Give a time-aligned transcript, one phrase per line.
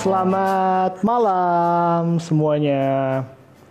[0.00, 3.20] Selamat malam semuanya.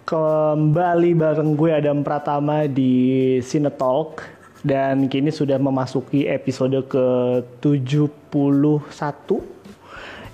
[0.05, 4.21] Kembali bareng gue Adam Pratama di Cinetalk
[4.61, 8.29] dan kini sudah memasuki episode ke-71.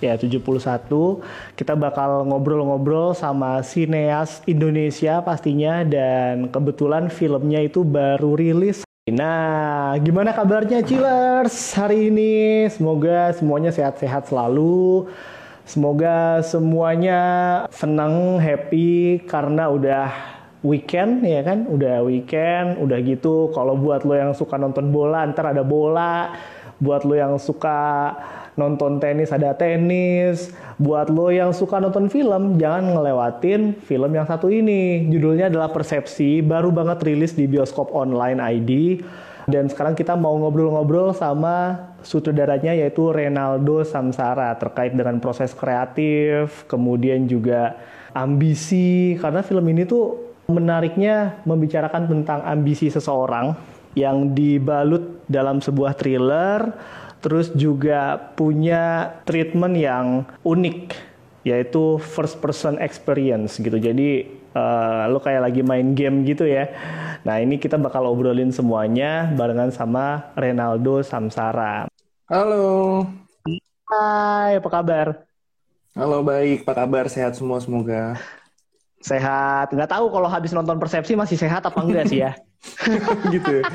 [0.04, 0.36] Ya 71
[1.56, 5.80] kita bakal ngobrol-ngobrol sama sineas Indonesia pastinya.
[5.88, 12.66] Dan kebetulan filmnya itu baru rilis Nah, gimana kabarnya Chillers hari ini?
[12.74, 15.06] Semoga semuanya sehat-sehat selalu.
[15.62, 17.22] Semoga semuanya
[17.70, 20.10] senang, happy karena udah
[20.66, 23.54] weekend ya kan, udah weekend, udah gitu.
[23.54, 26.34] Kalau buat lo yang suka nonton bola, ntar ada bola.
[26.82, 28.10] Buat lo yang suka
[28.56, 30.52] nonton tenis ada tenis.
[30.76, 35.08] Buat lo yang suka nonton film, jangan ngelewatin film yang satu ini.
[35.08, 39.00] Judulnya adalah Persepsi, baru banget rilis di bioskop online ID.
[39.46, 47.30] Dan sekarang kita mau ngobrol-ngobrol sama sutradaranya yaitu Renaldo Samsara terkait dengan proses kreatif, kemudian
[47.30, 47.78] juga
[48.18, 53.54] ambisi karena film ini tuh menariknya membicarakan tentang ambisi seseorang
[53.94, 56.74] yang dibalut dalam sebuah thriller
[57.26, 60.94] terus juga punya treatment yang unik
[61.42, 63.82] yaitu first person experience gitu.
[63.82, 66.70] Jadi uh, lo kayak lagi main game gitu ya.
[67.26, 71.90] Nah ini kita bakal obrolin semuanya barengan sama Renaldo Samsara.
[72.30, 73.10] Halo.
[73.90, 75.26] Hai, apa kabar?
[75.98, 76.62] Halo, baik.
[76.66, 77.10] Apa kabar?
[77.10, 78.22] Sehat semua semoga.
[79.02, 79.74] Sehat.
[79.74, 82.38] Nggak tahu kalau habis nonton Persepsi masih sehat apa enggak sih ya?
[83.34, 83.66] gitu.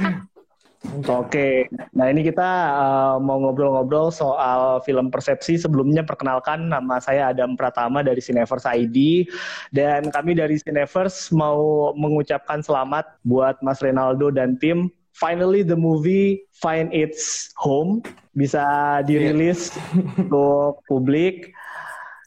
[1.13, 5.61] Oke, nah ini kita uh, mau ngobrol-ngobrol soal film Persepsi.
[5.61, 9.29] Sebelumnya perkenalkan nama saya Adam Pratama dari Cineverse ID
[9.77, 14.89] dan kami dari Cineverse mau mengucapkan selamat buat Mas Renaldo dan tim.
[15.13, 18.01] Finally the movie find its home
[18.33, 18.65] bisa
[19.05, 20.17] dirilis yeah.
[20.17, 21.53] untuk publik.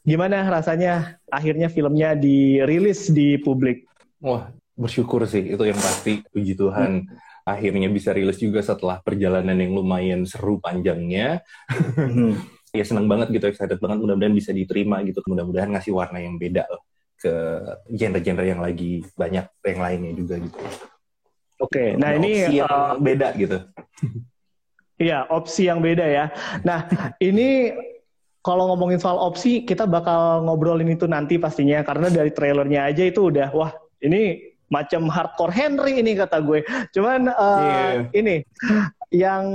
[0.05, 3.89] Gimana rasanya akhirnya filmnya dirilis di publik?
[4.22, 7.09] Wah, bersyukur sih itu yang pasti puji Tuhan.
[7.09, 11.43] Hmm akhirnya bisa rilis juga setelah perjalanan yang lumayan seru panjangnya.
[11.69, 12.39] Hmm.
[12.77, 14.01] ya senang banget gitu, excited banget.
[14.01, 15.21] Mudah-mudahan bisa diterima gitu.
[15.27, 16.81] Mudah-mudahan ngasih warna yang beda loh
[17.23, 17.33] ke
[17.87, 20.57] genre-genre yang lagi banyak yang lainnya juga gitu.
[20.59, 20.75] Oke,
[21.71, 23.59] okay, nah ini opsi yang uh, beda gitu.
[24.93, 26.25] Iya, opsi yang beda ya.
[26.61, 26.85] Nah,
[27.17, 27.73] ini
[28.45, 33.33] kalau ngomongin soal opsi, kita bakal ngobrolin itu nanti pastinya karena dari trailernya aja itu
[33.33, 36.66] udah wah ini macam hardcore Henry ini kata gue.
[36.89, 38.09] Cuman uh, yeah.
[38.17, 38.41] ini
[39.13, 39.45] yang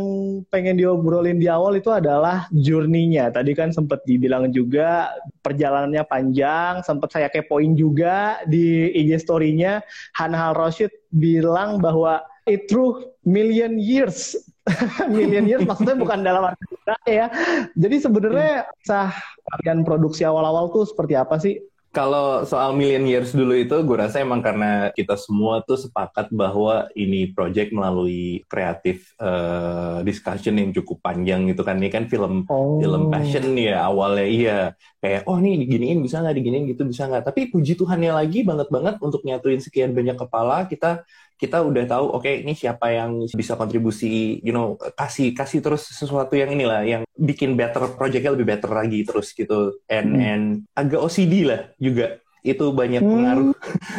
[0.54, 3.34] pengen diobrolin di awal itu adalah journey-nya.
[3.34, 5.10] Tadi kan sempat dibilang juga
[5.42, 9.82] perjalanannya panjang, sempat saya kepoin juga di IG story-nya
[10.14, 14.38] Hanhal Roshid bilang bahwa it through million years.
[15.10, 16.64] million years maksudnya bukan dalam arti
[17.10, 17.26] ya.
[17.74, 19.10] Jadi sebenarnya sah
[19.58, 21.58] kalian produksi awal-awal tuh seperti apa sih?
[21.98, 26.86] Kalau soal Million Years dulu itu, gue rasa emang karena kita semua tuh sepakat bahwa
[26.94, 31.74] ini project melalui kreatif uh, discussion yang cukup panjang gitu kan.
[31.82, 32.78] Ini kan film oh.
[32.78, 34.58] film passion ya awalnya iya
[35.02, 37.34] kayak oh nih diginiin bisa nggak diginiin gitu bisa nggak.
[37.34, 41.02] Tapi puji Tuhannya lagi banget banget untuk nyatuin sekian banyak kepala kita
[41.38, 45.86] kita udah tahu oke okay, ini siapa yang bisa kontribusi you know kasih kasih terus
[45.86, 49.82] sesuatu yang inilah yang bikin better projectnya lebih better lagi terus gitu.
[49.90, 50.22] And hmm.
[50.22, 50.44] and
[50.78, 52.22] agak OCD lah juga.
[52.46, 53.12] Itu banyak hmm.
[53.12, 53.50] pengaruh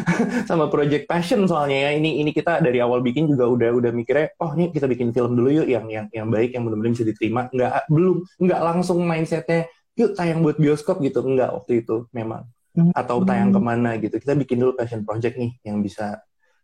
[0.49, 1.99] sama project passion soalnya ya.
[1.99, 5.35] Ini ini kita dari awal bikin juga udah udah mikirnya oh ini kita bikin film
[5.35, 7.41] dulu yuk yang yang yang baik yang benar-benar bisa diterima.
[7.51, 9.67] Nggak belum nggak langsung mindsetnya
[9.99, 11.19] yuk tayang buat bioskop gitu.
[11.21, 12.47] Nggak waktu itu memang.
[12.69, 12.93] Hmm.
[12.93, 14.21] atau tayang ke mana gitu.
[14.21, 16.21] Kita bikin dulu passion project nih yang bisa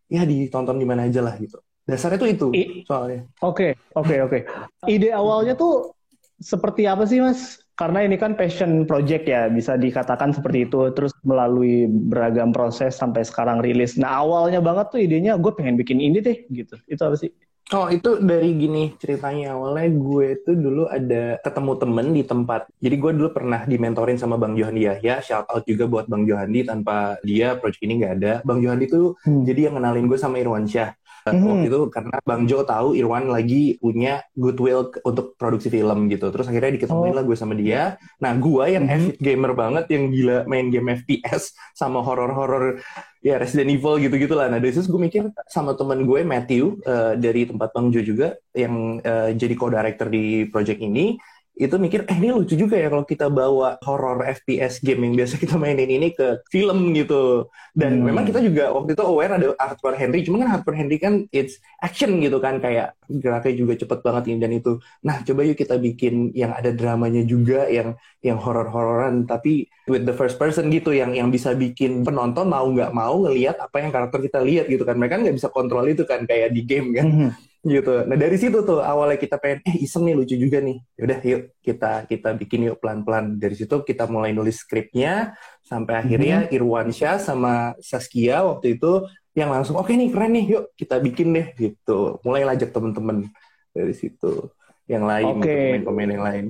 [0.10, 1.58] ya ditonton di mana aja lah gitu.
[1.86, 3.30] Dasarnya tuh itu I, soalnya.
[3.46, 4.40] Oke, okay, oke, okay, oke.
[4.82, 4.94] Okay.
[4.98, 5.94] Ide awalnya tuh
[6.42, 7.62] seperti apa sih, Mas?
[7.78, 10.90] Karena ini kan passion project ya, bisa dikatakan seperti itu.
[10.98, 14.02] Terus melalui beragam proses sampai sekarang rilis.
[14.02, 16.74] Nah, awalnya banget tuh idenya gue pengen bikin ini deh, gitu.
[16.90, 17.30] Itu apa sih?
[17.74, 22.94] Oh itu dari gini ceritanya awalnya gue itu dulu ada ketemu temen di tempat jadi
[22.94, 27.18] gue dulu pernah dimentorin sama Bang Johandi Yahya shout out juga buat Bang Johandi tanpa
[27.26, 29.50] dia project ini nggak ada Bang Johandi tuh hmm.
[29.50, 30.94] jadi yang kenalin gue sama Irwan Syah
[31.26, 31.42] hmm.
[31.42, 36.46] waktu itu karena Bang Jo tahu Irwan lagi punya goodwill untuk produksi film gitu terus
[36.46, 37.18] akhirnya diketemuin oh.
[37.18, 39.18] lah gue sama dia nah gue yang hmm.
[39.18, 42.78] gamer banget yang gila main game FPS sama horor-horor
[43.26, 44.54] ya Resident Evil gitu-gitu lah.
[44.54, 48.38] Nah dari situ gue mikir sama temen gue Matthew uh, dari tempat Bang Jo juga
[48.54, 51.18] yang uh, jadi co-director di project ini,
[51.56, 55.40] itu mikir eh ini lucu juga ya kalau kita bawa horror FPS game yang biasa
[55.40, 57.48] kita mainin ini ke film gitu.
[57.72, 58.12] Dan hmm.
[58.12, 61.64] memang kita juga waktu itu aware ada Arthur Henry cuman kan Arthur Henry kan it's
[61.80, 64.72] action gitu kan kayak geraknya juga cepet banget ini dan itu.
[65.08, 70.16] Nah coba yuk kita bikin yang ada dramanya juga yang yang horor-hororan tapi with the
[70.16, 74.20] first person gitu yang yang bisa bikin penonton mau nggak mau ngelihat apa yang karakter
[74.28, 75.00] kita lihat gitu kan.
[75.00, 77.08] Mereka nggak bisa kontrol itu kan kayak di game kan.
[77.08, 77.32] Hmm
[77.66, 78.06] gitu.
[78.06, 80.78] Nah dari situ tuh awalnya kita pengen eh iseng nih lucu juga nih.
[81.02, 83.42] Yaudah yuk kita kita bikin yuk pelan-pelan.
[83.42, 85.34] Dari situ kita mulai nulis skripnya
[85.66, 86.56] sampai akhirnya mm-hmm.
[86.62, 91.34] Irwansyah sama Saskia waktu itu yang langsung oke okay nih keren nih yuk kita bikin
[91.34, 92.22] deh gitu.
[92.22, 93.34] Mulai lajak temen-temen
[93.74, 94.54] dari situ.
[94.86, 95.82] Yang lain okay.
[95.82, 96.46] Pemain-pemain yang lain.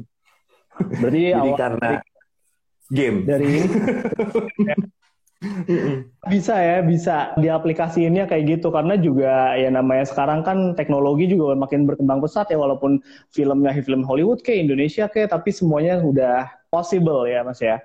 [0.76, 1.90] Berarti Jadi awal karena
[2.92, 3.18] game.
[3.24, 3.52] Dari
[6.26, 8.72] bisa ya, bisa di aplikasiinnya kayak gitu.
[8.72, 13.04] Karena juga ya namanya sekarang kan teknologi juga makin berkembang pesat ya walaupun
[13.36, 17.84] filmnya film Hollywood kayak Indonesia kayak tapi semuanya udah possible ya Mas ya.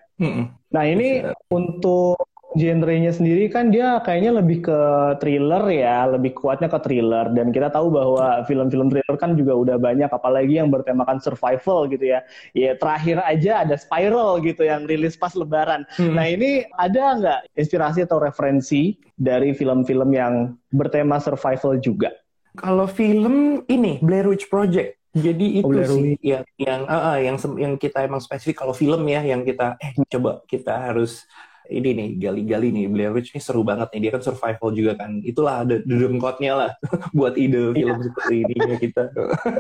[0.71, 2.21] Nah ini untuk
[2.59, 4.79] genrenya sendiri kan dia kayaknya lebih ke
[5.23, 9.77] thriller ya, lebih kuatnya ke thriller dan kita tahu bahwa film-film thriller kan juga udah
[9.79, 12.27] banyak apalagi yang bertemakan survival gitu ya.
[12.51, 15.87] Ya terakhir aja ada Spiral gitu yang rilis pas lebaran.
[15.95, 16.19] Hmm.
[16.19, 22.11] Nah, ini ada nggak inspirasi atau referensi dari film-film yang bertema survival juga?
[22.59, 24.99] Kalau film ini Blair Witch Project.
[25.11, 29.19] Jadi itu oh, sih yang yang uh, yang yang kita emang spesifik kalau film ya
[29.27, 31.27] yang kita eh coba kita harus
[31.71, 35.23] ini nih gali-gali nih Blair Witch ini seru banget nih dia kan survival juga kan
[35.23, 36.71] itulah ada demkotnya lah
[37.17, 38.03] buat ide film yeah.
[38.03, 39.03] seperti ini ya kita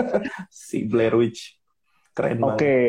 [0.68, 1.54] si Blair Witch
[2.12, 2.50] keren banget.
[2.50, 2.84] Oke okay.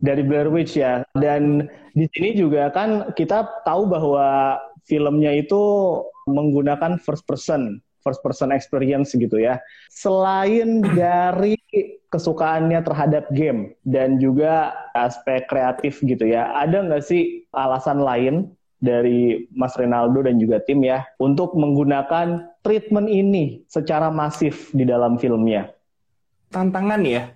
[0.00, 4.58] dari Blair Witch ya dan di sini juga kan kita tahu bahwa
[4.88, 5.60] filmnya itu
[6.24, 9.58] menggunakan first person first person experience gitu ya.
[9.88, 11.56] Selain dari
[12.12, 19.48] kesukaannya terhadap game dan juga aspek kreatif gitu ya, ada nggak sih alasan lain dari
[19.56, 25.72] Mas Ronaldo dan juga tim ya untuk menggunakan treatment ini secara masif di dalam filmnya?
[26.52, 27.32] Tantangan ya?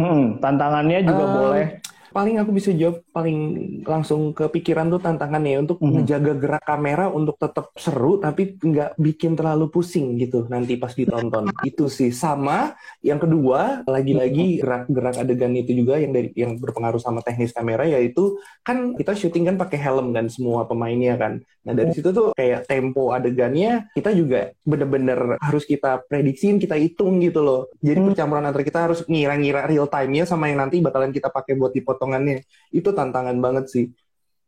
[0.00, 1.66] Hmm, tantangannya juga uh, boleh
[2.10, 3.38] paling aku bisa jawab paling
[3.86, 5.94] langsung ke pikiran tuh tantangannya untuk mm-hmm.
[5.94, 11.50] menjaga gerak kamera untuk tetap seru tapi nggak bikin terlalu pusing gitu nanti pas ditonton
[11.70, 12.74] itu sih sama
[13.04, 14.60] yang kedua lagi-lagi mhm.
[14.64, 19.52] gerak-gerak adegan itu juga yang dari yang berpengaruh sama teknis kamera yaitu kan kita syuting
[19.52, 24.16] kan pakai helm kan semua pemainnya kan nah dari situ tuh kayak tempo adegannya kita
[24.16, 28.12] juga bener-bener harus kita prediksiin kita hitung gitu loh jadi mhm.
[28.12, 31.99] percampuran antara kita harus ngira-ngira real time-nya sama yang nanti bakalan kita pakai buat dipotong
[32.00, 33.86] potongannya itu tantangan banget sih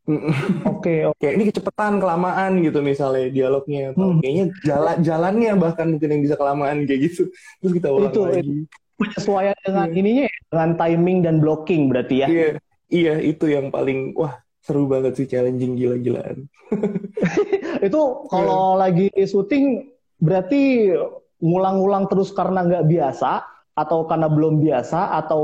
[0.03, 1.19] Oke, oke.
[1.23, 3.95] Kayak ini kecepatan, kelamaan gitu misalnya dialognya.
[3.95, 4.19] Hmm.
[4.19, 7.31] Kayaknya jalan jalannya bahkan mungkin yang bisa kelamaan kayak gitu.
[7.63, 8.59] Terus kita ulang itu, lagi.
[8.99, 9.99] Penyesuaian dengan yeah.
[9.99, 12.27] ininya ya, dengan timing dan blocking berarti ya.
[12.27, 12.49] Iya,
[12.91, 16.51] iya itu yang paling wah seru banget sih challenging gila-gilaan.
[17.87, 18.79] itu kalau yeah.
[18.79, 19.87] lagi syuting
[20.19, 20.95] berarti
[21.43, 23.43] ngulang-ngulang terus karena nggak biasa
[23.73, 25.43] atau karena belum biasa atau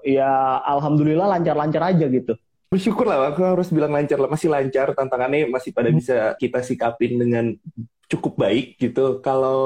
[0.00, 2.32] ya alhamdulillah lancar-lancar aja gitu.
[2.68, 5.96] Bersyukur lah, aku harus bilang lancar lah, masih lancar, tantangannya masih pada hmm.
[5.96, 7.56] bisa kita sikapin dengan
[8.08, 9.24] cukup baik gitu.
[9.24, 9.60] Kalau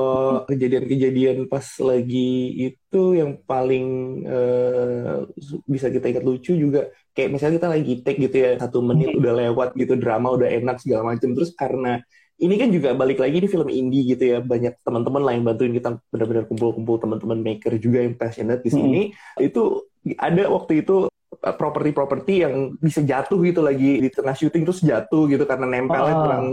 [0.46, 2.30] kejadian-kejadian pas lagi
[2.70, 3.86] itu yang paling
[4.22, 5.26] uh,
[5.66, 9.18] bisa kita ingat lucu juga, kayak misalnya kita lagi take gitu ya, satu menit hmm.
[9.18, 12.02] udah lewat gitu, drama udah enak segala macam, terus karena
[12.42, 15.72] ini kan juga balik lagi di film indie gitu ya banyak teman-teman lah yang bantuin
[15.72, 19.46] kita benar-benar kumpul-kumpul teman-teman maker juga yang passionate di sini hmm.
[19.46, 19.86] itu
[20.18, 25.30] ada waktu itu uh, properti-properti yang bisa jatuh gitu lagi di tengah syuting terus jatuh
[25.30, 26.46] gitu karena nempelnya kurang.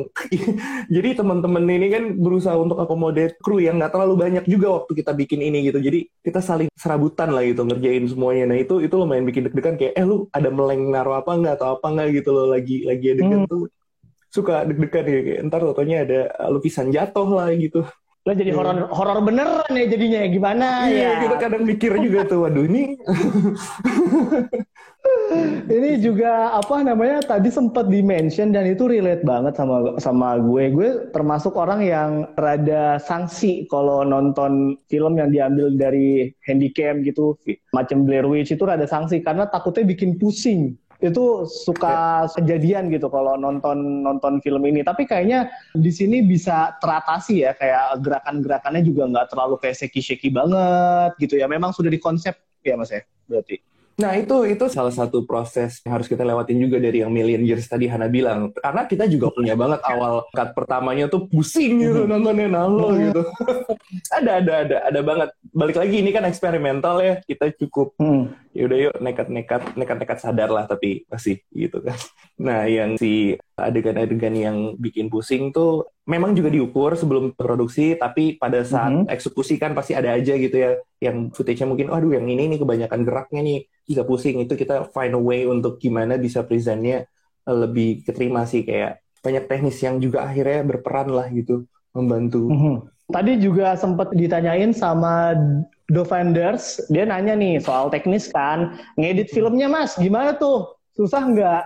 [0.96, 5.12] Jadi teman-teman ini kan berusaha untuk akomodir kru yang nggak terlalu banyak juga waktu kita
[5.18, 5.82] bikin ini gitu.
[5.82, 8.54] Jadi kita saling serabutan lah gitu ngerjain semuanya.
[8.54, 11.78] Nah itu itu lumayan bikin deg-degan kayak eh lu ada meleng naruh apa nggak atau
[11.78, 13.50] apa nggak gitu loh lagi lagi ada hmm.
[13.50, 13.66] tuh
[14.30, 16.20] suka deg-degan ya kayak ntar totonya ada
[16.54, 17.82] lukisan jatuh lah gitu.
[18.28, 18.92] Lah jadi horor yeah.
[18.92, 21.20] horor beneran ya jadinya gimana iya, ya?
[21.26, 23.00] kita kadang mikir juga tuh waduh ini
[25.72, 30.64] ini juga apa namanya tadi sempat dimention dan itu relate banget sama sama gue.
[30.70, 37.40] Gue termasuk orang yang rada sanksi kalau nonton film yang diambil dari handycam gitu
[37.72, 43.40] macam Blair Witch itu rada sanksi karena takutnya bikin pusing itu suka kejadian gitu kalau
[43.40, 44.84] nonton nonton film ini.
[44.84, 51.16] Tapi kayaknya di sini bisa teratasi ya kayak gerakan-gerakannya juga nggak terlalu kayak shaky-shaky banget
[51.24, 51.48] gitu ya.
[51.48, 53.64] Memang sudah dikonsep ya Mas ya berarti.
[54.00, 57.68] Nah itu itu salah satu proses yang harus kita lewatin juga dari yang Million Years
[57.68, 58.56] tadi Hana bilang.
[58.56, 62.12] Karena kita juga punya banget awal cut pertamanya tuh pusing gitu mm-hmm.
[62.16, 63.04] nontonnya nalo mm-hmm.
[63.12, 63.22] gitu.
[64.18, 65.30] ada ada ada ada banget.
[65.52, 70.50] Balik lagi ini kan eksperimental ya kita cukup mm ya udah yuk nekat-nekat nekat-nekat sadar
[70.50, 71.98] lah tapi masih gitu kan
[72.40, 78.66] nah yang si adegan-adegan yang bikin pusing tuh memang juga diukur sebelum produksi tapi pada
[78.66, 79.14] saat mm -hmm.
[79.14, 83.06] eksekusi kan pasti ada aja gitu ya yang footage-nya mungkin aduh yang ini nih kebanyakan
[83.06, 87.06] geraknya nih bisa pusing itu kita find a way untuk gimana bisa presentnya
[87.46, 92.48] lebih keterima sih kayak banyak teknis yang juga akhirnya berperan lah gitu membantu.
[92.50, 92.76] Mm -hmm.
[93.10, 95.34] Tadi juga sempat ditanyain sama
[95.90, 100.78] Dovenders, dia nanya nih soal teknis kan, ngedit filmnya mas, gimana tuh?
[100.94, 101.64] Susah nggak?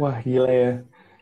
[0.00, 0.72] Wah gila ya,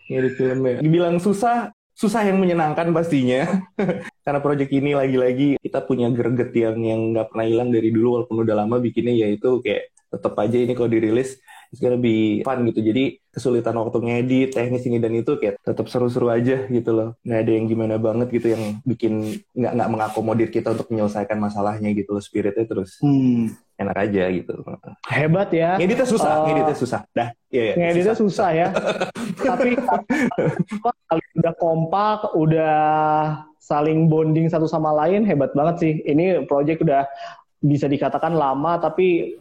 [0.07, 0.79] ngedit filmnya.
[0.79, 3.67] Dibilang susah, susah yang menyenangkan pastinya.
[4.25, 8.47] Karena proyek ini lagi-lagi kita punya greget yang yang nggak pernah hilang dari dulu walaupun
[8.47, 11.37] udah lama bikinnya yaitu kayak tetap aja ini kalau dirilis
[11.73, 12.81] it's gonna be fun gitu.
[12.81, 17.09] Jadi kesulitan waktu ngedit, teknis ini dan itu kayak tetap seru-seru aja gitu loh.
[17.23, 21.93] Nggak ada yang gimana banget gitu yang bikin nggak nggak mengakomodir kita untuk menyelesaikan masalahnya
[21.93, 22.23] gitu loh.
[22.25, 23.53] Spiritnya terus hmm.
[23.79, 24.53] enak aja gitu.
[25.07, 25.77] Hebat ya.
[25.77, 27.01] Ngeditnya susah, uh, ngeditnya susah.
[27.13, 28.67] Dah, iya, iya Ngeditnya susah, susah ya.
[29.49, 32.79] Tapi kalau udah kompak, udah
[33.69, 35.93] saling bonding satu sama lain hebat banget sih.
[36.03, 37.05] Ini project udah
[37.59, 39.37] bisa dikatakan lama tapi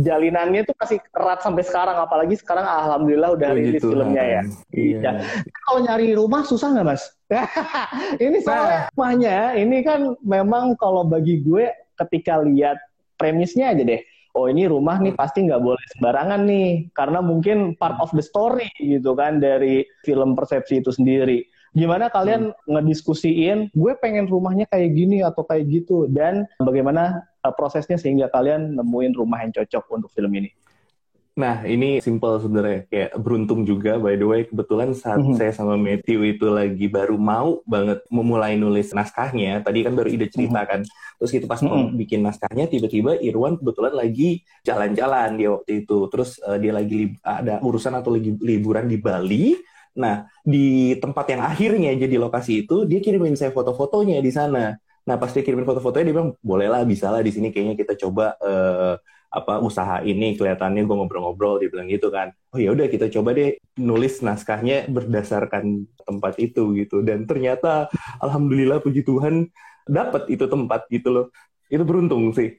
[0.00, 4.42] jalinannya tuh masih erat sampai sekarang apalagi sekarang alhamdulillah udah rilis gitu, filmnya ya.
[4.72, 4.98] Iya.
[5.00, 5.12] Ya.
[5.66, 7.02] Kalau nyari rumah susah nggak mas?
[8.24, 8.88] ini soalnya nah.
[8.96, 11.68] rumahnya ini kan memang kalau bagi gue
[12.06, 12.78] ketika lihat
[13.20, 14.00] premisnya aja deh.
[14.36, 18.70] Oh ini rumah nih pasti nggak boleh sembarangan nih karena mungkin part of the story
[18.78, 21.42] gitu kan dari film persepsi itu sendiri.
[21.76, 22.70] Gimana kalian hmm.
[22.70, 28.76] ngediskusiin, gue pengen rumahnya kayak gini atau kayak gitu dan bagaimana uh, prosesnya sehingga kalian
[28.76, 30.52] nemuin rumah yang cocok untuk film ini?
[31.38, 32.90] Nah, ini simple sebenarnya.
[32.90, 34.42] Kayak beruntung juga, by the way.
[34.50, 35.38] Kebetulan saat mm -hmm.
[35.38, 39.62] saya sama Matthew itu lagi baru mau banget memulai nulis naskahnya.
[39.62, 40.70] Tadi kan baru ide cerita mm -hmm.
[40.74, 40.80] kan.
[41.22, 41.78] Terus gitu pas mm -hmm.
[41.78, 45.98] mau bikin naskahnya, tiba-tiba Irwan kebetulan lagi jalan-jalan dia waktu itu.
[46.10, 49.54] Terus uh, dia lagi ada urusan atau lagi liburan di Bali.
[49.94, 54.74] Nah, di tempat yang akhirnya jadi lokasi itu, dia kirimin saya foto-fotonya di sana.
[55.08, 58.36] Nah pas dia kirimin foto-fotonya dia bilang bolehlah bisa lah di sini kayaknya kita coba
[58.44, 62.32] uh, apa usaha ini kelihatannya gue ngobrol-ngobrol dia bilang gitu kan.
[62.52, 67.00] Oh ya udah kita coba deh nulis naskahnya berdasarkan tempat itu gitu.
[67.00, 67.88] Dan ternyata
[68.20, 69.48] alhamdulillah puji Tuhan
[69.88, 71.26] dapat itu tempat gitu loh.
[71.68, 72.56] Itu beruntung sih.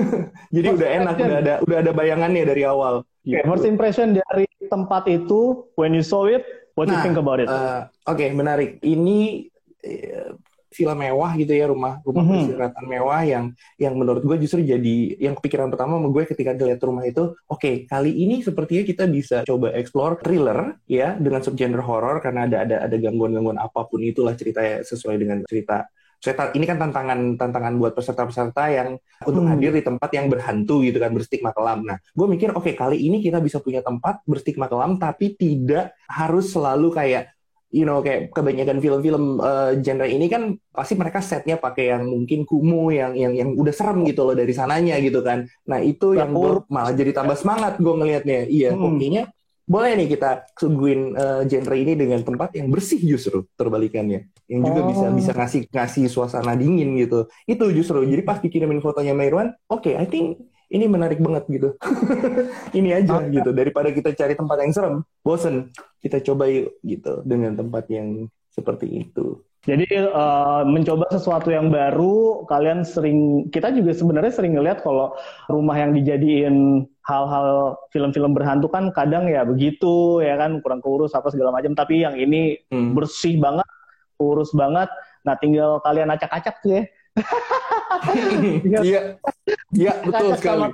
[0.56, 3.04] Jadi udah enak udah ada udah ada bayangannya dari awal.
[3.20, 3.36] Gitu.
[3.36, 6.40] okay, first impression dari tempat itu when you saw it
[6.72, 7.48] what nah, you think about it?
[7.48, 8.80] uh, oke okay, menarik.
[8.80, 9.48] Ini
[9.84, 10.32] eh,
[10.70, 12.86] villa mewah gitu ya rumah rumah mm -hmm.
[12.86, 13.44] mewah yang
[13.76, 17.58] yang menurut gue justru jadi yang kepikiran pertama sama gue ketika ngeliat rumah itu oke
[17.58, 22.62] okay, kali ini sepertinya kita bisa coba explore thriller ya dengan subgenre horror karena ada
[22.62, 27.74] ada ada gangguan-gangguan apa pun itulah ceritanya sesuai dengan cerita cerita ini kan tantangan tantangan
[27.80, 28.88] buat peserta-peserta yang
[29.24, 29.50] untuk hmm.
[29.56, 31.80] hadir di tempat yang berhantu gitu kan berstigma kelam.
[31.80, 35.96] Nah, gue mikir oke okay, kali ini kita bisa punya tempat berstigma kelam tapi tidak
[36.04, 37.32] harus selalu kayak
[37.70, 42.42] you know kayak kebanyakan film-film uh, genre ini kan pasti mereka setnya pakai yang mungkin
[42.42, 45.46] kumuh yang yang yang udah serem gitu loh dari sananya gitu kan.
[45.70, 49.38] Nah itu yang gue malah jadi tambah semangat gue ngelihatnya iya hmm.
[49.70, 54.26] boleh nih kita suguhin uh, genre ini dengan tempat yang bersih justru terbalikannya.
[54.50, 54.86] Yang juga oh.
[54.90, 57.30] bisa bisa ngasih ngasih suasana dingin gitu.
[57.46, 58.02] Itu justru.
[58.02, 61.68] Jadi pas dikirimin fotonya Mairwan oke okay, I think ini menarik banget gitu.
[62.78, 64.96] ini aja oh, gitu daripada kita cari tempat yang serem,
[65.26, 65.74] bosen.
[65.98, 69.42] Kita coba yuk gitu dengan tempat yang seperti itu.
[69.60, 75.12] Jadi uh, mencoba sesuatu yang baru, kalian sering kita juga sebenarnya sering ngeliat kalau
[75.52, 81.28] rumah yang dijadiin hal-hal film-film berhantu kan kadang ya begitu ya kan kurang keurus apa
[81.28, 81.76] segala macam.
[81.76, 82.96] Tapi yang ini hmm.
[82.96, 83.68] bersih banget,
[84.16, 84.88] urus banget.
[85.28, 86.82] Nah tinggal kalian acak-acak tuh ya
[88.64, 89.18] Iya,
[89.74, 90.70] iya betul sekali.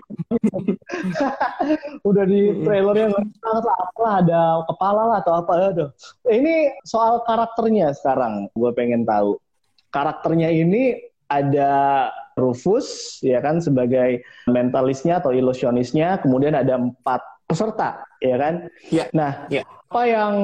[2.04, 5.86] Udah di trailernya nggak apa ada kepala lah atau apa ya
[6.28, 9.40] Ini soal karakternya sekarang, gue pengen tahu.
[9.90, 11.72] Karakternya ini ada
[12.36, 18.54] Rufus ya kan sebagai mentalisnya atau ilusionisnya, kemudian ada empat peserta ya kan.
[18.92, 19.04] Iya.
[19.16, 19.62] Nah, ya.
[19.64, 20.34] apa yang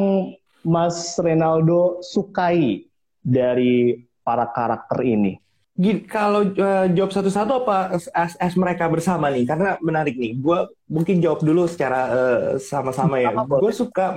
[0.65, 2.87] Mas Renaldo sukai
[3.21, 5.37] dari para karakter ini?
[5.73, 9.49] Gini, kalau uh, jawab satu-satu apa as, as mereka bersama nih?
[9.49, 10.37] Karena menarik nih.
[10.37, 13.33] Gue mungkin jawab dulu secara uh, sama-sama ya.
[13.33, 14.13] Gue suka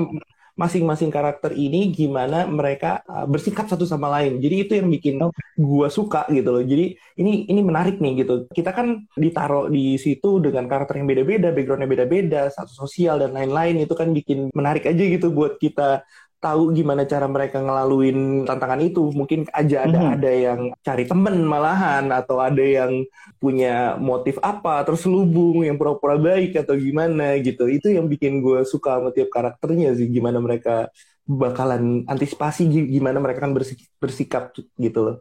[0.55, 4.43] masing-masing karakter ini gimana mereka uh, bersikap satu sama lain.
[4.43, 5.15] Jadi itu yang bikin
[5.55, 6.63] gue suka gitu loh.
[6.63, 8.51] Jadi ini ini menarik nih gitu.
[8.51, 13.83] Kita kan ditaruh di situ dengan karakter yang beda-beda, backgroundnya beda-beda, satu sosial dan lain-lain.
[13.83, 16.03] Itu kan bikin menarik aja gitu buat kita
[16.39, 19.09] tahu gimana cara mereka ngelaluin tantangan itu.
[19.11, 20.15] Mungkin aja ada hmm.
[20.19, 23.05] ada yang cari temen malahan atau ada yang
[23.41, 27.65] punya motif apa terus lubung yang pura-pura baik atau gimana gitu.
[27.65, 30.89] Itu yang bikin gue suka sama tiap karakternya sih gimana mereka
[31.25, 33.53] bakalan antisipasi gimana mereka kan
[33.97, 35.17] bersikap gitu loh.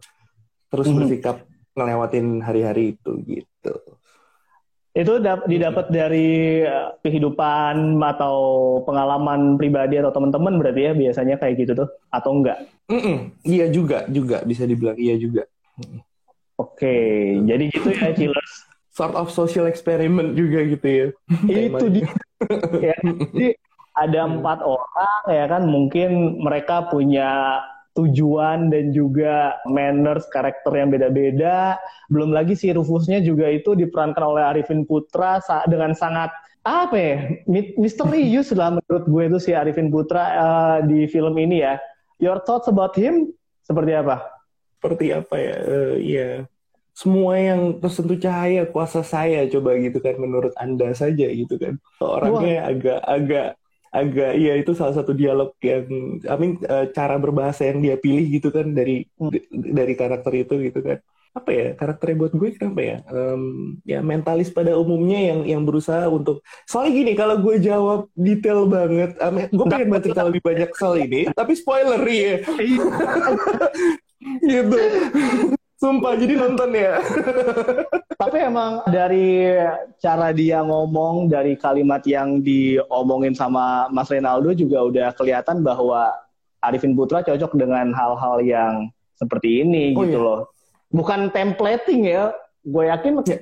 [0.68, 0.96] Terus hmm.
[1.00, 1.36] bersikap
[1.74, 3.74] ngelewatin hari-hari itu gitu.
[4.94, 5.18] Itu
[5.50, 8.36] didapat dari eh, kehidupan atau
[8.86, 12.62] pengalaman pribadi atau teman-teman berarti ya biasanya kayak gitu tuh atau enggak?
[12.86, 13.16] Mm -mm.
[13.42, 15.50] Iya juga, juga bisa dibilang iya juga.
[16.54, 17.42] Oke, okay.
[17.42, 18.52] jadi gitu ya Chillers.
[18.94, 21.06] Sort of social experiment juga gitu ya.
[21.50, 22.06] Itu dia.
[22.78, 23.58] ya, jadi
[23.98, 27.58] ada empat orang ya kan mungkin mereka punya
[27.94, 31.78] tujuan dan juga manners karakter yang beda-beda.
[32.10, 35.38] Belum lagi si Rufusnya juga itu diperankan oleh Arifin Putra
[35.70, 36.34] dengan sangat
[36.64, 37.16] apa ya
[37.76, 41.78] misterius lah menurut gue itu si Arifin Putra uh, di film ini ya.
[42.18, 43.30] Your thoughts about him
[43.62, 44.22] seperti apa?
[44.78, 45.56] Seperti apa ya?
[45.62, 46.28] Uh, ya
[46.94, 52.70] semua yang tersentuh cahaya kuasa saya coba gitu kan menurut anda saja gitu kan orangnya
[52.70, 53.48] agak-agak agak
[54.34, 55.86] iya itu salah satu dialog yang
[56.26, 59.30] I mean uh, cara berbahasa yang dia pilih gitu kan dari hmm.
[59.70, 60.98] dari karakter itu gitu kan.
[61.34, 62.96] Apa ya karakternya buat gue kenapa ya?
[63.10, 68.66] Um, ya mentalis pada umumnya yang yang berusaha untuk soalnya gini kalau gue jawab detail
[68.70, 72.38] banget um, gue pengen banget cerita lebih banyak soal ini tapi spoiler ya
[74.50, 74.78] gitu
[75.74, 77.02] Sumpah, jadi nonton ya.
[78.22, 79.50] Tapi emang dari
[79.98, 86.14] cara dia ngomong, dari kalimat yang diomongin sama Mas Renaldo juga udah kelihatan bahwa
[86.62, 88.72] Arifin Putra cocok dengan hal-hal yang
[89.18, 90.26] seperti ini oh, gitu iya.
[90.26, 90.40] loh.
[90.94, 92.30] Bukan templating ya,
[92.62, 93.38] gue yakin ya.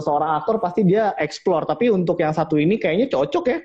[0.00, 1.68] seorang aktor pasti dia explore.
[1.68, 3.58] Tapi untuk yang satu ini kayaknya cocok ya.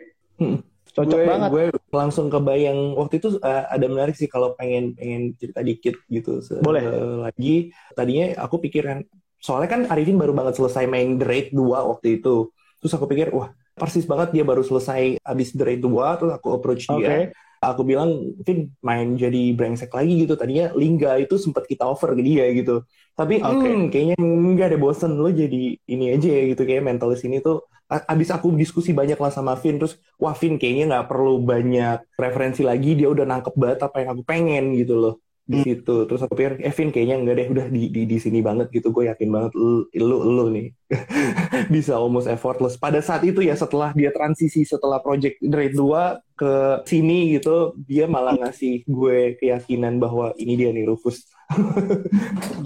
[0.43, 1.49] Hmm cocok gue, banget.
[1.51, 6.39] Gue langsung kebayang waktu itu uh, ada menarik sih kalau pengen pengen cerita dikit gitu.
[6.63, 6.83] Boleh.
[6.87, 9.03] Uh, lagi tadinya aku pikiran
[9.43, 12.49] soalnya kan Arifin baru banget selesai main The Raid 2 waktu itu.
[12.79, 16.47] Terus aku pikir wah persis banget dia baru selesai abis The Raid 2 terus aku
[16.55, 16.95] approach dia.
[16.95, 17.23] Okay.
[17.71, 18.09] Aku bilang,
[18.45, 20.33] Vin main jadi brengsek lagi gitu.
[20.39, 22.85] Tadinya Lingga itu sempat kita over ke dia gitu.
[23.17, 23.71] Tapi okay.
[23.73, 25.11] hmm, kayaknya enggak ada bosen.
[25.17, 26.61] Lo jadi ini aja ya gitu.
[26.67, 30.83] Kayak mentalis ini tuh abis aku diskusi banyak lah sama Vin terus wah Vin kayaknya
[30.89, 35.13] nggak perlu banyak referensi lagi dia udah nangkep banget apa yang aku pengen gitu loh
[35.45, 35.65] di hmm.
[35.65, 35.95] situ.
[36.09, 38.89] Terus aku pikir eh Vin kayaknya nggak deh udah di, di di sini banget gitu
[38.89, 40.73] gue yakin banget lu lu, lu nih
[41.73, 42.81] bisa almost effortless.
[42.81, 46.53] Pada saat itu ya setelah dia transisi setelah project Dread 2 ke
[46.89, 51.29] sini gitu dia malah ngasih gue keyakinan bahwa ini dia nih Rufus.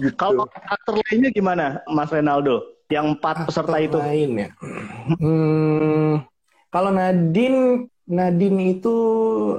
[0.00, 0.16] Gitu.
[0.16, 2.80] kalau karakter lainnya gimana Mas Renaldo?
[2.88, 4.00] Yang empat peserta itu?
[4.00, 4.48] lain ya?
[5.20, 6.24] Hmm,
[6.72, 8.96] kalau Nadine Nadine itu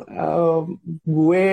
[0.03, 0.67] uh,
[1.07, 1.47] gue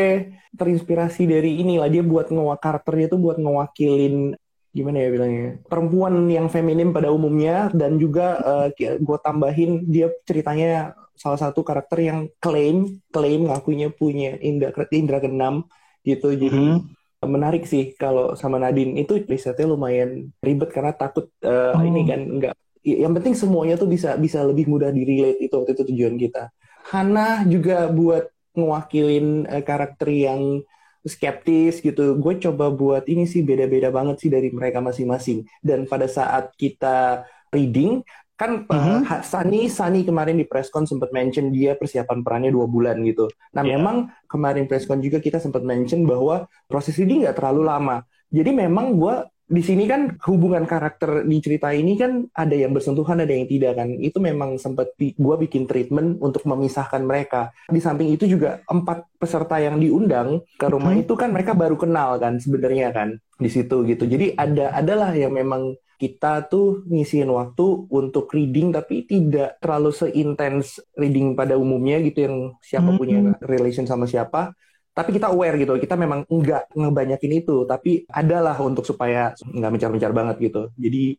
[0.50, 4.34] terinspirasi dari inilah dia buat ngewak karakternya itu buat ngewakilin
[4.68, 7.70] gimana ya bilangnya perempuan yang feminim pada umumnya.
[7.70, 14.34] Dan juga uh, gue tambahin dia ceritanya salah satu karakter yang klaim klaim ngakunya punya
[14.42, 15.70] indra indra keenam
[16.02, 16.34] gitu.
[16.34, 17.28] Jadi mm -hmm.
[17.30, 18.98] menarik sih kalau sama Nadine.
[18.98, 21.82] Itu risetnya lumayan ribet karena takut uh, oh.
[21.86, 25.76] ini kan enggak yang penting semuanya tuh bisa bisa lebih mudah di relate itu waktu
[25.76, 26.48] itu tujuan kita.
[26.88, 30.64] Hana juga buat ngewakilin uh, karakter yang
[31.04, 32.16] skeptis gitu.
[32.18, 35.46] Gue coba buat ini sih beda-beda banget sih dari mereka masing-masing.
[35.60, 38.02] Dan pada saat kita reading,
[38.38, 43.26] kan uh, Sani Sani kemarin di presscon sempat mention dia persiapan perannya dua bulan gitu.
[43.52, 43.74] Nah yeah.
[43.74, 47.96] memang kemarin presscon juga kita sempat mention bahwa proses ini nggak terlalu lama.
[48.30, 49.14] Jadi memang gue
[49.48, 53.80] di sini kan hubungan karakter di cerita ini kan ada yang bersentuhan ada yang tidak
[53.80, 53.88] kan.
[53.96, 57.56] Itu memang sempat gue bikin treatment untuk memisahkan mereka.
[57.72, 61.02] Di samping itu juga empat peserta yang diundang ke rumah uh-huh.
[61.02, 64.04] itu kan mereka baru kenal kan sebenarnya kan di situ gitu.
[64.04, 70.78] Jadi ada adalah yang memang kita tuh ngisiin waktu untuk reading tapi tidak terlalu seintens
[70.94, 72.98] reading pada umumnya gitu yang siapa hmm.
[73.00, 74.54] punya relation sama siapa
[74.98, 80.10] tapi kita aware gitu kita memang nggak ngebanyakin itu tapi adalah untuk supaya nggak mencar-mencar
[80.10, 81.14] banget gitu jadi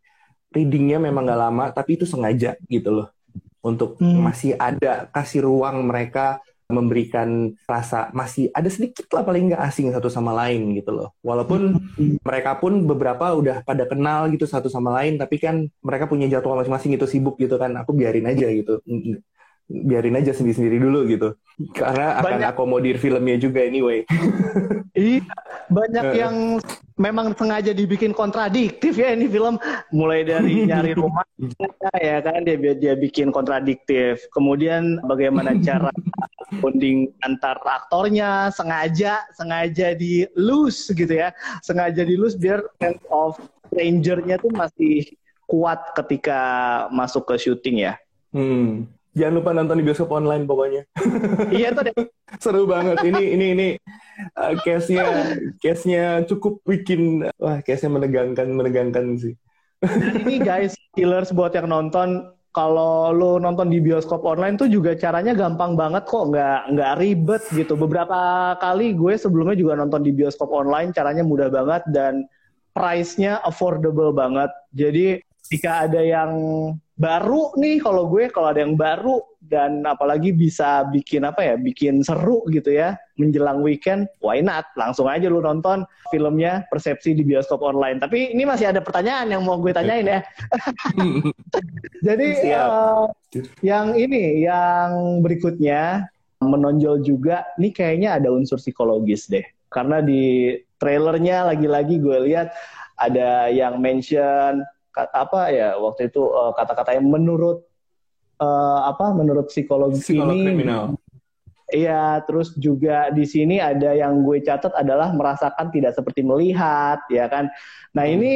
[0.51, 3.07] readingnya memang nggak lama tapi itu sengaja gitu loh
[3.63, 4.19] untuk hmm.
[4.19, 10.05] masih ada kasih ruang mereka memberikan rasa masih ada sedikit lah paling nggak asing satu
[10.05, 11.17] sama lain gitu loh.
[11.25, 12.21] Walaupun hmm.
[12.21, 16.61] mereka pun beberapa udah pada kenal gitu satu sama lain, tapi kan mereka punya jadwal
[16.61, 17.73] masing-masing itu sibuk gitu kan.
[17.81, 18.85] Aku biarin aja gitu,
[19.69, 21.29] biarin aja sendiri-sendiri dulu gitu.
[21.77, 24.03] Karena akan banyak, akomodir filmnya juga anyway.
[24.99, 25.23] Iya,
[25.71, 26.35] banyak yang
[26.99, 29.55] memang sengaja dibikin kontradiktif ya ini film
[29.95, 31.23] mulai dari nyari rumah
[31.95, 35.93] ya kan dia dia bikin kontradiktif kemudian bagaimana cara
[36.59, 41.31] bonding antar aktornya sengaja sengaja di lose gitu ya
[41.63, 43.39] sengaja di lose biar sense of
[43.71, 45.07] stranger-nya tuh masih
[45.47, 46.41] kuat ketika
[46.91, 47.95] masuk ke syuting ya
[48.35, 48.98] hmm.
[49.17, 50.83] Jangan lupa nonton di bioskop online pokoknya
[51.49, 51.95] iya tuh deh.
[52.37, 53.67] seru banget ini ini ini
[54.37, 59.33] uh, case-nya case-nya cukup bikin wah case-nya menegangkan menegangkan sih
[59.79, 64.97] dan ini guys killers buat yang nonton kalau lo nonton di bioskop online tuh juga
[64.97, 67.77] caranya gampang banget kok, nggak nggak ribet gitu.
[67.77, 72.25] Beberapa kali gue sebelumnya juga nonton di bioskop online, caranya mudah banget dan
[72.73, 74.49] price-nya affordable banget.
[74.73, 76.31] Jadi jika ada yang
[76.99, 82.03] baru nih kalau gue kalau ada yang baru dan apalagi bisa bikin apa ya bikin
[82.03, 84.67] seru gitu ya menjelang weekend why not?
[84.75, 88.03] Langsung aja lu nonton filmnya persepsi di bioskop online.
[88.03, 90.19] Tapi ini masih ada pertanyaan yang mau gue tanyain ya.
[92.07, 93.07] Jadi uh,
[93.63, 96.11] yang ini yang berikutnya
[96.43, 99.43] menonjol juga nih kayaknya ada unsur psikologis deh.
[99.71, 100.51] Karena di
[100.83, 102.51] trailernya lagi-lagi gue lihat
[102.99, 107.63] ada yang mention apa ya waktu itu uh, kata-kata yang menurut
[108.41, 110.83] uh, apa menurut psikologi Psikolog ini kriminal.
[111.69, 117.29] Iya, terus juga di sini ada yang gue catat adalah merasakan tidak seperti melihat, ya
[117.29, 117.45] kan.
[117.93, 118.15] Nah, hmm.
[118.17, 118.33] ini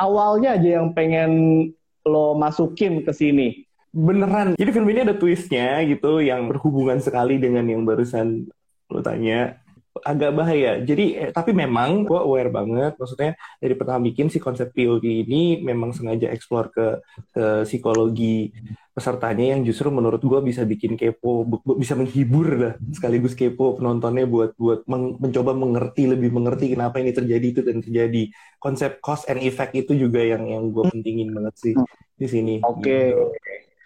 [0.00, 1.30] awalnya aja yang pengen
[2.08, 3.68] lo masukin ke sini.
[3.92, 4.56] Beneran.
[4.56, 8.48] Jadi film ini ada twistnya gitu yang berhubungan sekali dengan yang barusan
[8.88, 9.60] lo tanya
[10.00, 10.80] agak bahaya.
[10.80, 15.60] Jadi eh, tapi memang gue aware banget, maksudnya dari pertama bikin si konsep POV ini
[15.60, 16.86] memang sengaja eksplor ke
[17.36, 18.48] ke psikologi
[18.92, 21.48] pesertanya yang justru menurut gue bisa bikin kepo,
[21.80, 27.12] bisa menghibur lah sekaligus kepo penontonnya buat buat meng, mencoba mengerti lebih mengerti kenapa ini
[27.16, 28.28] terjadi itu dan terjadi.
[28.60, 31.74] Konsep cause and effect itu juga yang yang gue pentingin banget sih
[32.16, 32.54] di sini.
[32.60, 32.84] Oke.
[32.84, 33.04] Okay.
[33.12, 33.24] Gitu.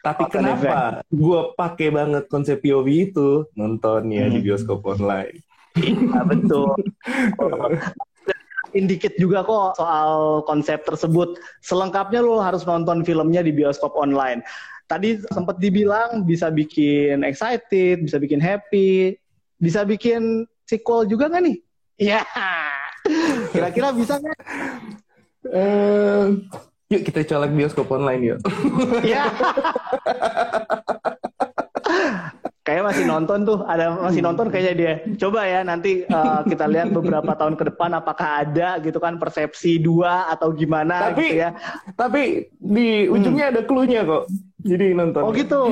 [0.06, 4.32] Tapi kenapa gue pakai banget konsep POV itu nontonnya hmm.
[4.34, 5.45] di bioskop online?
[5.76, 6.72] Iya betul.
[8.76, 11.40] Indikit juga kok soal konsep tersebut.
[11.64, 14.44] Selengkapnya lo harus nonton filmnya di bioskop online.
[14.86, 19.18] Tadi sempat dibilang bisa bikin excited, bisa bikin happy,
[19.58, 21.56] bisa bikin sequel juga nggak nih?
[21.96, 22.20] Iya.
[23.54, 24.40] Kira-kira bisa nggak?
[25.46, 26.42] Uh,
[26.90, 28.38] yuk kita colek bioskop online yuk.
[29.06, 29.30] Iya
[32.66, 34.28] kayak masih nonton tuh ada masih hmm.
[34.34, 38.82] nonton kayaknya dia coba ya nanti uh, kita lihat beberapa tahun ke depan apakah ada
[38.82, 41.50] gitu kan persepsi dua atau gimana tapi gitu ya
[41.94, 43.52] tapi di ujungnya hmm.
[43.54, 44.26] ada clue-nya kok
[44.66, 45.62] jadi nonton oh gitu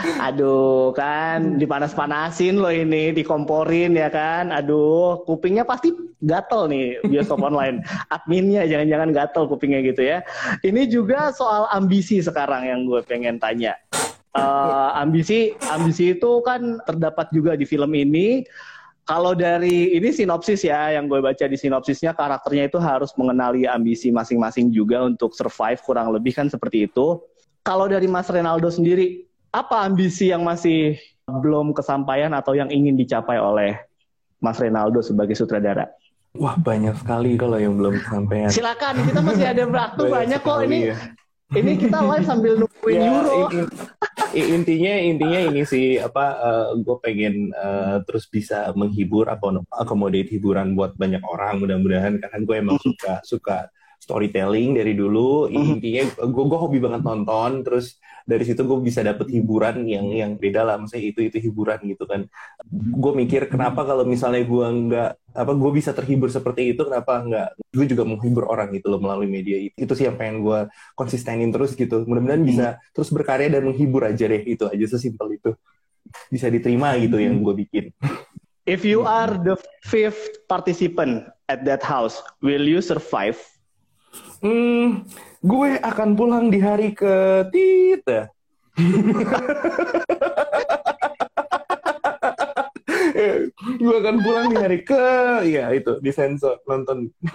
[0.00, 4.48] Aduh kan dipanas-panasin loh ini, dikomporin ya kan.
[4.48, 7.84] Aduh, kupingnya pasti gatel nih bioskop online.
[8.08, 10.24] Adminnya jangan-jangan gatel kupingnya gitu ya.
[10.64, 13.76] Ini juga soal ambisi sekarang yang gue pengen tanya.
[14.30, 18.46] Uh, ambisi, ambisi itu kan terdapat juga di film ini.
[19.02, 24.14] Kalau dari ini sinopsis ya, yang gue baca di sinopsisnya karakternya itu harus mengenali ambisi
[24.14, 27.18] masing-masing juga untuk survive kurang lebih kan seperti itu.
[27.66, 30.94] Kalau dari Mas Renaldo sendiri, apa ambisi yang masih
[31.26, 33.82] belum kesampaian atau yang ingin dicapai oleh
[34.38, 35.90] Mas Renaldo sebagai sutradara?
[36.38, 38.46] Wah banyak sekali kalau yang belum kesampaian.
[38.46, 40.78] Silakan, kita masih ada waktu banyak, banyak kok ini.
[40.94, 40.96] Ya.
[41.50, 43.38] Ini kita live sambil nungguin ya, Euro.
[44.34, 50.30] Intinya intinya ini sih apa uh, eh, gue pengen uh, terus bisa menghibur atau akomodate
[50.30, 55.46] hiburan buat banyak orang mudah-mudahan karena gue emang suka suka storytelling dari dulu.
[55.52, 55.76] Mhm.
[55.76, 57.60] intinya gue gue hobi banget nonton.
[57.60, 60.80] Terus dari situ gue bisa dapet hiburan yang yang beda lah.
[60.80, 62.24] Maksudnya itu itu hiburan gitu kan.
[62.72, 67.48] Gue mikir kenapa kalau misalnya gue nggak apa gue bisa terhibur seperti itu kenapa nggak?
[67.76, 69.60] Gue juga menghibur orang gitu loh melalui media.
[69.60, 72.08] Itu itu sih yang pengen gue konsistenin terus gitu.
[72.08, 72.96] Mudah-mudahan bisa mhm.
[72.96, 74.42] terus berkarya dan menghibur aja deh.
[74.48, 75.52] Itu aja sesimpel itu.
[76.32, 77.92] Bisa diterima gitu yang gue bikin.
[78.68, 83.40] If you are the fifth participant at that house, will you survive
[84.40, 85.04] Hmm,
[85.44, 88.30] gue akan pulang di hari ketiga.
[93.80, 97.12] gue akan pulang di hari ke, iya itu di sensor nonton.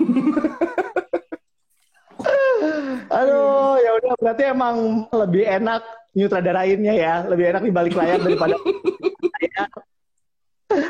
[3.16, 5.86] Aduh, ya udah berarti emang lebih enak
[6.18, 8.58] nyutradarainnya ya, lebih enak di balik layar daripada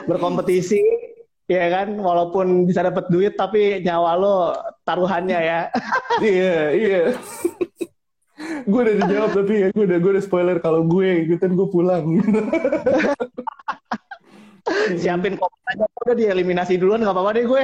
[0.10, 0.82] berkompetisi
[1.46, 4.38] ya kan walaupun bisa dapat duit tapi nyawa lo
[4.86, 5.60] taruhannya ya
[6.22, 7.02] iya iya
[8.66, 11.68] gue udah dijawab tapi ya gue udah gue udah spoiler kalau gue gitu kan gue
[11.68, 12.06] pulang
[15.02, 17.64] siapin kopi aja udah dieliminasi duluan nggak apa-apa deh gue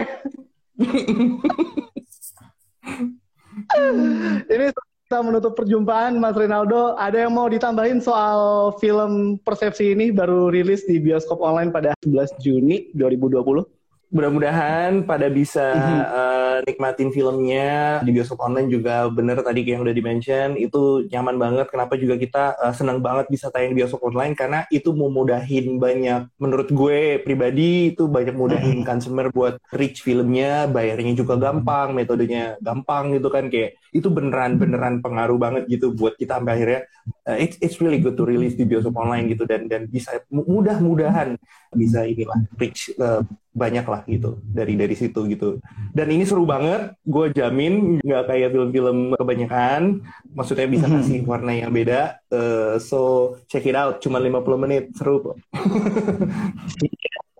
[4.53, 4.73] ini
[5.11, 6.95] kita menutup perjumpaan Mas Rinaldo.
[6.95, 12.39] Ada yang mau ditambahin soal film Persepsi ini baru rilis di bioskop online pada 11
[12.39, 13.80] Juni 2020?
[14.11, 15.71] Mudah-mudahan pada bisa
[16.11, 18.03] uh, nikmatin filmnya.
[18.03, 21.67] Di bioskop online juga bener tadi kayak yang udah dimention itu nyaman banget.
[21.71, 24.35] Kenapa juga kita uh, senang banget bisa tayang di bioskop online?
[24.35, 30.67] Karena itu memudahin banyak menurut gue pribadi itu banyak mudahin consumer buat reach filmnya.
[30.67, 33.47] Bayarnya juga gampang metodenya gampang gitu kan.
[33.47, 36.79] Kayak itu beneran beneran pengaruh banget gitu buat kita sampai akhirnya
[37.27, 39.47] uh, it's it's really good to release di bioskop online gitu.
[39.47, 41.39] Dan dan bisa mudah-mudahan
[41.71, 45.59] bisa inilah reach uh, banyak lah gitu dari dari situ gitu.
[45.91, 51.71] Dan ini seru banget gue jamin nggak kayak film-film kebanyakan maksudnya bisa kasih warna yang
[51.75, 55.37] beda uh, so check it out cuma 50 menit seru kok.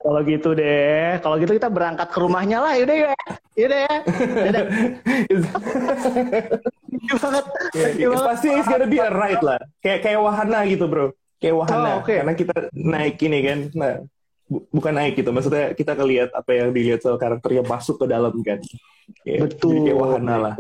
[0.02, 3.14] Kalau gitu deh kalau gitu kita berangkat ke rumahnya lah yaudah ya
[3.54, 3.96] yaudah ya.
[5.30, 5.46] Yaudah.
[7.22, 7.46] banget.
[7.98, 9.62] Yeah, pasti it's gonna be a ride lah.
[9.80, 11.14] Kayak kayak wahana gitu bro.
[11.42, 12.22] Kayak wahana oh, okay.
[12.22, 13.60] karena kita naik ini kan.
[13.74, 13.94] Nah
[14.52, 18.60] bukan naik gitu maksudnya kita ngelihat apa yang dilihat soal karakternya masuk ke dalam kan.
[19.24, 19.88] Ya, betul.
[19.88, 20.56] kayak wahana lah.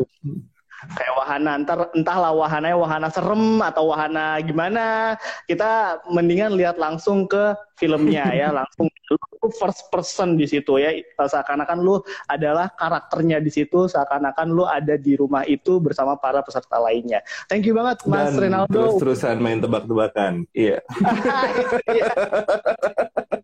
[0.82, 5.14] Kayak wahana entar entahlah wahananya wahana serem atau wahana gimana.
[5.46, 10.90] Kita mendingan lihat langsung ke filmnya ya langsung lu first person di situ ya.
[11.22, 16.82] Seakan-akan lu adalah karakternya di situ seakan-akan lu ada di rumah itu bersama para peserta
[16.82, 17.22] lainnya.
[17.46, 20.50] Thank you banget Mas Dan Ronaldo terus-terusan main tebak-tebakan.
[20.58, 20.82] Iya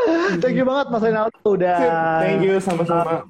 [0.42, 1.78] Thank you banget Mas Renaldo udah
[2.22, 3.26] Thank you sama-sama.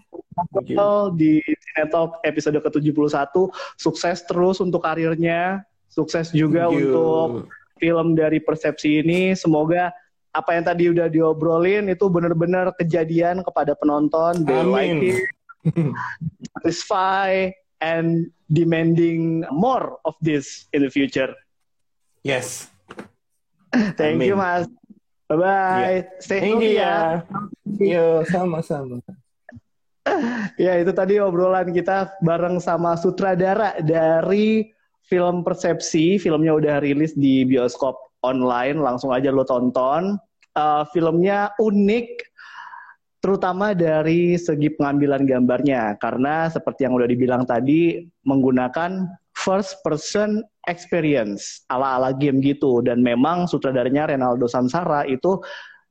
[1.17, 3.35] di Cinetalk episode ke-71.
[3.77, 9.37] Sukses terus untuk karirnya, sukses juga untuk film dari Persepsi ini.
[9.37, 9.93] Semoga
[10.31, 14.47] apa yang tadi udah diobrolin itu benar-benar kejadian kepada penonton.
[14.47, 15.27] They like it,
[16.61, 17.51] satisfy,
[17.83, 21.35] and demanding more of this in the future.
[22.23, 22.69] Yes.
[23.97, 24.29] Thank Amin.
[24.29, 24.67] you, Mas.
[25.31, 25.79] Bye-bye.
[25.79, 26.19] Yeah.
[26.19, 27.23] Stay healthy ya.
[27.79, 28.99] Yo, sama-sama.
[30.59, 34.75] ya, itu tadi obrolan kita bareng sama sutradara dari
[35.07, 36.19] film Persepsi.
[36.19, 37.95] Filmnya udah rilis di bioskop
[38.27, 38.83] online.
[38.83, 40.19] Langsung aja lo tonton.
[40.59, 42.27] Uh, filmnya unik,
[43.23, 45.95] terutama dari segi pengambilan gambarnya.
[46.03, 49.07] Karena seperti yang udah dibilang tadi, menggunakan
[49.41, 55.41] first person experience ala-ala game gitu dan memang sutradaranya Renaldo Samsara itu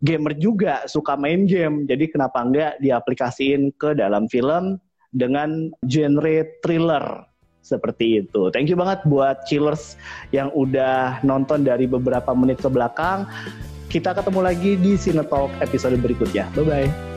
[0.06, 4.78] gamer juga suka main game jadi kenapa enggak diaplikasiin ke dalam film
[5.10, 7.26] dengan genre thriller
[7.60, 8.50] seperti itu.
[8.50, 10.00] Thank you banget buat chillers
[10.34, 13.30] yang udah nonton dari beberapa menit ke belakang.
[13.90, 16.50] Kita ketemu lagi di Cinetalk episode berikutnya.
[16.58, 17.09] Bye bye.